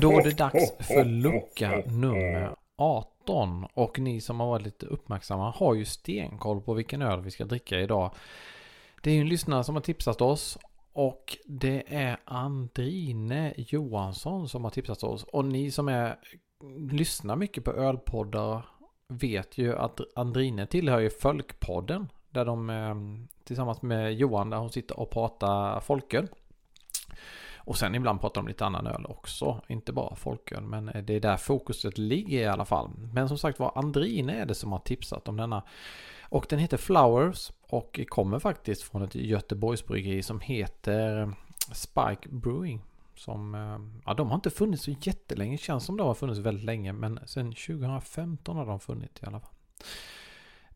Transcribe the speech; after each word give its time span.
Då 0.00 0.18
är 0.18 0.24
det 0.24 0.36
dags 0.36 0.72
för 0.86 1.04
lucka 1.04 1.82
nummer 1.86 2.56
18. 2.76 3.66
Och 3.74 3.98
ni 3.98 4.20
som 4.20 4.40
har 4.40 4.46
varit 4.46 4.64
lite 4.64 4.86
uppmärksamma 4.86 5.50
har 5.50 5.74
ju 5.74 5.84
stenkoll 5.84 6.60
på 6.60 6.74
vilken 6.74 7.02
öl 7.02 7.20
vi 7.20 7.30
ska 7.30 7.44
dricka 7.44 7.80
idag. 7.80 8.14
Det 9.02 9.10
är 9.10 9.14
ju 9.14 9.20
en 9.20 9.28
lyssnare 9.28 9.64
som 9.64 9.74
har 9.74 9.82
tipsat 9.82 10.20
oss. 10.20 10.58
Och 10.92 11.38
det 11.44 11.82
är 11.86 12.16
Andrine 12.24 13.54
Johansson 13.56 14.48
som 14.48 14.64
har 14.64 14.70
tipsat 14.70 15.02
oss. 15.02 15.24
Och 15.24 15.44
ni 15.44 15.70
som 15.70 15.88
är, 15.88 16.18
lyssnar 16.90 17.36
mycket 17.36 17.64
på 17.64 17.72
ölpoddar 17.72 18.66
vet 19.08 19.58
ju 19.58 19.76
att 19.76 20.00
Andrine 20.14 20.66
tillhör 20.66 20.98
ju 20.98 21.10
Folkpodden. 21.10 22.08
Där 22.30 22.44
de 22.44 22.70
eh, 22.70 22.94
tillsammans 23.44 23.82
med 23.82 24.14
Johan 24.14 24.50
där 24.50 24.58
hon 24.58 24.70
sitter 24.70 25.00
och 25.00 25.10
pratar 25.10 25.80
folköl. 25.80 26.28
Och 27.66 27.78
sen 27.78 27.94
ibland 27.94 28.20
pratar 28.20 28.42
de 28.42 28.48
lite 28.48 28.64
annan 28.66 28.86
öl 28.86 29.06
också. 29.08 29.60
Inte 29.66 29.92
bara 29.92 30.16
folköl. 30.16 30.62
Men 30.62 30.90
det 31.04 31.14
är 31.14 31.20
där 31.20 31.36
fokuset 31.36 31.98
ligger 31.98 32.38
i 32.38 32.46
alla 32.46 32.64
fall. 32.64 32.90
Men 33.12 33.28
som 33.28 33.38
sagt 33.38 33.58
var 33.58 33.72
Andrine 33.74 34.32
är 34.32 34.46
det 34.46 34.54
som 34.54 34.72
har 34.72 34.78
tipsat 34.78 35.28
om 35.28 35.36
denna. 35.36 35.62
Och 36.22 36.46
den 36.48 36.58
heter 36.58 36.76
Flowers. 36.76 37.52
Och 37.60 38.00
kommer 38.08 38.38
faktiskt 38.38 38.82
från 38.82 39.02
ett 39.02 39.14
Göteborgsbryggeri 39.14 40.22
som 40.22 40.40
heter 40.40 41.32
Spike 41.72 42.28
Brewing. 42.28 42.82
Som, 43.14 43.54
eh, 43.54 44.00
ja 44.06 44.14
de 44.14 44.28
har 44.28 44.34
inte 44.34 44.50
funnits 44.50 44.82
så 44.82 44.94
jättelänge. 45.00 45.58
Känns 45.58 45.84
som 45.84 45.96
de 45.96 46.06
har 46.06 46.14
funnits 46.14 46.40
väldigt 46.40 46.64
länge. 46.64 46.92
Men 46.92 47.20
sen 47.26 47.52
2015 47.52 48.56
har 48.56 48.66
de 48.66 48.80
funnits 48.80 49.22
i 49.22 49.26
alla 49.26 49.40
fall. 49.40 49.50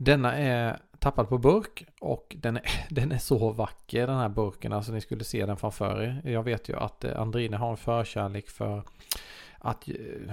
Denna 0.00 0.36
är 0.36 0.80
tappad 0.98 1.28
på 1.28 1.38
burk 1.38 1.86
och 2.00 2.36
den 2.38 2.56
är, 2.56 2.62
den 2.90 3.12
är 3.12 3.18
så 3.18 3.52
vacker 3.52 4.06
den 4.06 4.16
här 4.16 4.28
burken. 4.28 4.72
Alltså 4.72 4.92
ni 4.92 5.00
skulle 5.00 5.24
se 5.24 5.46
den 5.46 5.56
framför 5.56 6.02
er. 6.02 6.22
Jag 6.24 6.42
vet 6.42 6.68
ju 6.68 6.76
att 6.76 7.04
eh, 7.04 7.20
Andrine 7.20 7.56
har 7.56 7.70
en 7.70 7.76
förkärlek 7.76 8.48
för 8.48 8.82
att 9.58 9.88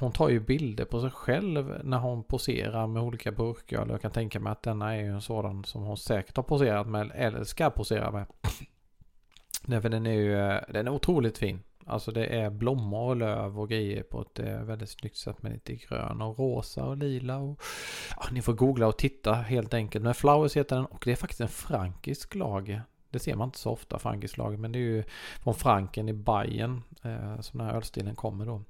hon 0.00 0.12
tar 0.12 0.28
ju 0.28 0.40
bilder 0.40 0.84
på 0.84 1.00
sig 1.00 1.10
själv 1.10 1.80
när 1.84 1.98
hon 1.98 2.24
poserar 2.24 2.86
med 2.86 3.02
olika 3.02 3.32
burkar. 3.32 3.86
Jag 3.88 4.02
kan 4.02 4.10
tänka 4.10 4.40
mig 4.40 4.52
att 4.52 4.62
denna 4.62 4.94
är 4.94 5.00
ju 5.00 5.14
en 5.14 5.22
sådan 5.22 5.64
som 5.64 5.82
hon 5.82 5.96
säkert 5.96 6.36
har 6.36 6.42
poserat 6.42 6.86
med 6.86 7.10
eller 7.14 7.44
ska 7.44 7.70
posera 7.70 8.10
med. 8.10 8.26
Därför 9.66 9.88
den 9.88 10.06
är 10.06 10.12
ju 10.12 10.38
eh, 10.38 10.60
den 10.68 10.86
är 10.86 10.90
otroligt 10.90 11.38
fin. 11.38 11.62
Alltså 11.90 12.10
det 12.12 12.26
är 12.26 12.50
blommor 12.50 13.08
och 13.08 13.16
löv 13.16 13.60
och 13.60 13.68
grejer 13.68 14.02
på 14.02 14.20
ett 14.20 14.38
eh, 14.38 14.62
väldigt 14.62 14.90
snyggt 14.90 15.16
sätt 15.16 15.42
med 15.42 15.52
lite 15.52 15.74
grön 15.74 16.22
och 16.22 16.38
rosa 16.38 16.84
och 16.84 16.96
lila. 16.96 17.36
Och, 17.36 17.62
ja, 18.16 18.26
ni 18.32 18.42
får 18.42 18.52
googla 18.52 18.86
och 18.86 18.98
titta 18.98 19.32
helt 19.32 19.74
enkelt. 19.74 20.04
Men 20.04 20.14
Flowers 20.14 20.56
heter 20.56 20.76
den 20.76 20.86
och 20.86 21.02
det 21.04 21.12
är 21.12 21.16
faktiskt 21.16 21.40
en 21.40 21.48
frankisk 21.48 22.34
lager. 22.34 22.82
Det 23.10 23.18
ser 23.18 23.36
man 23.36 23.48
inte 23.48 23.58
så 23.58 23.70
ofta, 23.70 23.98
frankisk 23.98 24.36
lager, 24.36 24.56
men 24.56 24.72
det 24.72 24.78
är 24.78 24.80
ju 24.80 25.04
från 25.42 25.54
Franken 25.54 26.08
i 26.08 26.12
Bayern 26.12 26.82
eh, 27.02 27.40
som 27.40 27.58
den 27.58 27.66
här 27.66 27.74
ölstilen 27.74 28.14
kommer 28.14 28.46
då. 28.46 28.62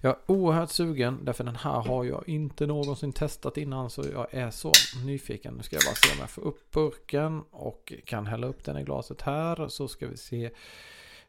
Jag 0.00 0.10
är 0.10 0.30
oerhört 0.30 0.70
sugen, 0.70 1.24
därför 1.24 1.44
den 1.44 1.56
här 1.56 1.80
har 1.80 2.04
jag 2.04 2.28
inte 2.28 2.66
någonsin 2.66 3.12
testat 3.12 3.56
innan, 3.56 3.90
så 3.90 4.04
jag 4.12 4.34
är 4.34 4.50
så 4.50 4.72
nyfiken. 5.04 5.54
Nu 5.54 5.62
ska 5.62 5.76
jag 5.76 5.82
bara 5.84 5.94
se 5.94 6.12
om 6.12 6.20
jag 6.20 6.30
får 6.30 6.42
upp 6.42 6.70
burken 6.70 7.42
och 7.50 7.92
kan 8.06 8.26
hälla 8.26 8.46
upp 8.46 8.64
den 8.64 8.78
i 8.78 8.84
glaset 8.84 9.22
här, 9.22 9.68
så 9.68 9.88
ska 9.88 10.06
vi 10.06 10.16
se 10.16 10.50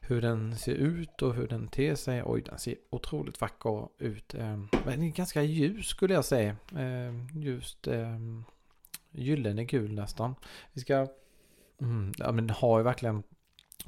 hur 0.08 0.22
den 0.22 0.56
ser 0.56 0.74
ut 0.74 1.22
och 1.22 1.34
hur 1.34 1.48
den 1.48 1.68
ter 1.68 1.94
sig. 1.94 2.22
Oj, 2.24 2.42
den 2.42 2.58
ser 2.58 2.74
otroligt 2.90 3.40
vacker 3.40 3.88
ut. 3.98 4.34
Ehm, 4.34 4.68
men 4.72 4.84
den 4.84 5.02
är 5.02 5.08
ganska 5.08 5.42
ljus 5.42 5.86
skulle 5.86 6.14
jag 6.14 6.24
säga. 6.24 6.56
Ehm, 6.76 7.28
just 7.34 7.86
ehm, 7.86 8.44
gyllene 9.10 9.64
gul 9.64 9.94
nästan. 9.94 10.34
Vi 10.72 10.80
ska... 10.80 11.06
Mm, 11.80 12.12
ja, 12.16 12.32
men 12.32 12.46
den 12.46 12.56
har 12.56 12.78
ju 12.78 12.84
verkligen 12.84 13.22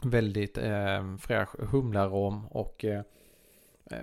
väldigt 0.03 0.59
eh, 0.59 1.17
fräsch 1.17 1.71
humlarom 1.71 2.47
och 2.47 2.85
eh, 2.85 3.03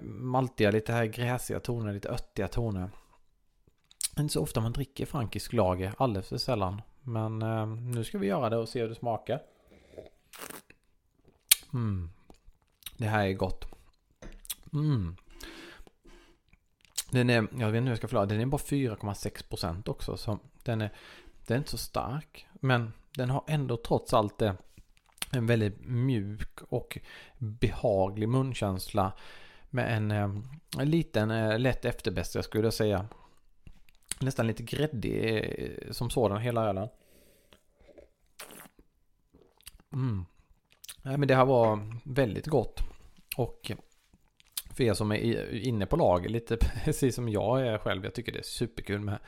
maltiga, 0.03 0.72
lite 0.72 0.94
här 0.94 1.06
gräsiga 1.06 1.59
toner, 1.59 1.94
lite 1.94 2.09
öttiga 2.09 2.47
toner. 2.47 2.90
Inte 4.20 4.34
så 4.34 4.42
ofta 4.42 4.62
man 4.62 4.74
dricker 4.74 5.06
frankisk 5.06 5.53
lager, 5.53 5.94
alldeles 5.97 6.30
för 6.30 6.38
sällan. 6.38 6.82
Men 7.02 7.42
eh, 7.42 7.68
nu 7.68 8.03
ska 8.03 8.18
vi 8.18 8.28
göra 8.28 8.50
det 8.50 8.58
och 8.58 8.70
se 8.70 8.82
hur 8.82 8.90
det 8.90 8.96
smakar. 8.96 9.42
Mm. 11.75 12.09
Det 12.97 13.08
här 13.08 13.28
är 13.28 13.34
gott. 13.34 13.66
Mm. 14.74 15.16
Den 17.12 17.30
är, 17.30 17.36
jag 17.36 17.72
vet 17.72 17.78
inte 17.78 17.80
hur 17.80 17.90
jag 17.90 17.97
ska 17.97 18.08
förklara, 18.08 18.25
den 18.25 18.41
är 18.41 18.46
bara 18.46 18.58
4,6% 18.58 19.90
också. 19.90 20.18
Så 20.18 20.40
den 20.64 20.81
är, 20.81 20.94
den 21.47 21.56
är 21.56 21.58
inte 21.58 21.72
så 21.72 21.78
stark. 21.78 22.47
Men 22.53 22.94
den 23.16 23.30
har 23.30 23.44
ändå 23.47 23.78
trots 23.78 24.14
allt 24.14 24.38
det 24.38 24.56
en 25.31 25.46
väldigt 25.46 25.85
mjuk 25.85 26.62
och 26.62 26.97
behaglig 27.38 28.30
munkänsla. 28.30 29.14
Med 29.69 29.97
en, 29.97 30.12
eh, 30.12 30.30
en 30.80 30.90
liten 30.90 31.31
eh, 31.31 31.59
lätt 31.59 31.85
efterbäst 31.85 32.35
jag 32.35 32.46
skulle 32.46 32.72
säga. 32.72 33.06
Nästan 34.19 34.47
lite 34.47 34.64
gräddig 34.64 35.80
som 35.91 36.09
sådan 36.09 36.41
hela 36.41 36.69
ölen. 36.69 36.90
Mm. 39.94 40.25
Nej, 41.01 41.18
men 41.18 41.28
det 41.28 41.35
här 41.35 41.46
var 41.46 41.79
väldigt 42.03 42.47
gott. 42.47 42.79
Och 43.38 43.72
för 44.75 44.84
er 44.84 44.94
som 44.94 45.12
är 45.12 45.53
inne 45.53 45.85
på 45.85 45.96
lager, 45.96 46.29
lite 46.29 46.57
precis 46.84 47.16
som 47.16 47.29
jag 47.29 47.68
är 47.68 47.78
själv, 47.78 48.03
jag 48.03 48.13
tycker 48.13 48.31
det 48.31 48.40
är 48.40 48.44
superkul 48.44 49.00
med 49.00 49.19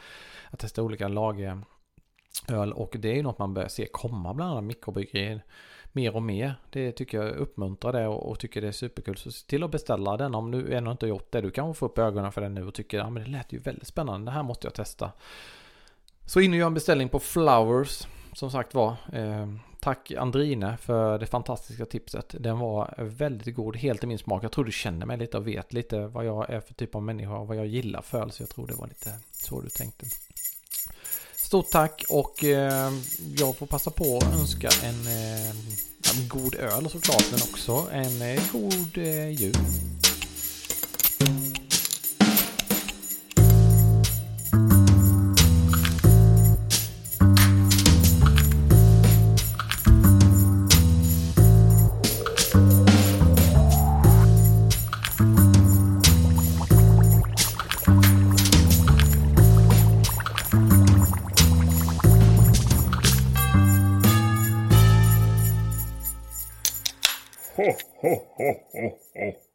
att 0.49 0.59
testa 0.59 0.83
olika 0.83 1.07
lageröl. 1.07 2.73
Och 2.73 2.95
det 2.99 3.09
är 3.09 3.15
ju 3.15 3.23
något 3.23 3.39
man 3.39 3.53
börjar 3.53 3.69
se 3.69 3.87
komma 3.91 4.33
bland 4.33 4.51
annat 4.51 4.63
mikrobryggerier 4.63 5.43
mer 5.97 6.15
och 6.15 6.23
mer. 6.23 6.55
Det 6.69 6.91
tycker 6.91 7.17
jag 7.17 7.35
uppmuntrar 7.35 7.93
det 7.93 8.07
och, 8.07 8.29
och, 8.29 8.39
tycker 8.39 8.61
det 8.61 8.67
är 8.67 8.71
superkul. 8.71 9.17
Så 9.17 9.31
se 9.31 9.47
till 9.47 9.63
att 9.63 9.71
beställa 9.71 10.17
den 10.17 10.35
om 10.35 10.51
du 10.51 10.73
ännu 10.73 10.91
inte 10.91 11.05
har 11.05 11.09
gjort 11.09 11.31
det. 11.31 11.41
Du 11.41 11.51
kan 11.51 11.75
få 11.75 11.85
upp 11.85 11.97
ögonen 11.97 12.31
för 12.31 12.41
den 12.41 12.53
nu 12.53 12.67
och 12.67 12.73
tycker 12.73 12.99
att 12.99 13.13
ja, 13.13 13.19
det 13.19 13.25
lät 13.25 13.53
ju 13.53 13.59
väldigt 13.59 13.87
spännande. 13.87 14.31
Det 14.31 14.35
här 14.35 14.43
måste 14.43 14.67
jag 14.67 14.73
testa. 14.73 15.11
Så 16.25 16.39
in 16.39 16.51
och 16.51 16.57
gör 16.57 16.67
en 16.67 16.73
beställning 16.73 17.09
på 17.09 17.19
Flowers. 17.19 18.07
Som 18.33 18.51
sagt 18.51 18.73
var. 18.73 18.95
Eh, 19.13 19.47
Tack 19.87 20.11
Andrine 20.11 20.77
för 20.81 21.19
det 21.19 21.25
fantastiska 21.25 21.85
tipset. 21.85 22.35
Den 22.39 22.59
var 22.59 22.93
väldigt 22.97 23.55
god, 23.55 23.75
helt 23.75 24.03
i 24.03 24.07
min 24.07 24.17
smak. 24.17 24.43
Jag 24.43 24.51
tror 24.51 24.65
du 24.65 24.71
känner 24.71 25.05
mig 25.05 25.17
lite 25.17 25.37
och 25.37 25.47
vet 25.47 25.73
lite 25.73 25.99
vad 26.07 26.25
jag 26.25 26.49
är 26.49 26.59
för 26.59 26.73
typ 26.73 26.95
av 26.95 27.03
människa 27.03 27.37
och 27.37 27.47
vad 27.47 27.57
jag 27.57 27.67
gillar 27.67 28.01
för. 28.01 28.29
Så 28.29 28.43
jag 28.43 28.49
tror 28.49 28.67
det 28.67 28.73
var 28.73 28.87
lite 28.87 29.13
så 29.31 29.61
du 29.61 29.69
tänkte. 29.69 30.05
Stort 31.35 31.69
tack 31.71 32.03
och 32.09 32.43
eh, 32.43 32.91
jag 33.37 33.57
får 33.57 33.65
passa 33.65 33.91
på 33.91 34.17
att 34.17 34.39
önska 34.39 34.69
en, 34.83 35.07
eh, 35.07 35.49
en 36.15 36.27
god 36.27 36.55
öl 36.55 36.89
såklart 36.89 37.25
men 37.31 37.39
också 37.41 37.87
en 37.91 38.21
eh, 38.21 38.43
god 38.51 38.97
eh, 38.97 39.41
ho, 67.57 67.67
ho, 68.03 68.13
ho, 68.37 68.51
ho, 68.75 68.89
ho. 69.17 69.46